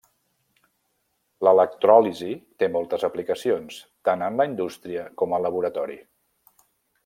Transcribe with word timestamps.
L’electròlisi 1.47 2.31
té 2.63 2.69
moltes 2.77 3.05
aplicacions, 3.09 3.79
tant 4.09 4.25
en 4.29 4.43
la 4.43 4.49
indústria 4.53 5.07
com 5.23 5.37
al 5.39 5.47
laboratori. 5.49 6.01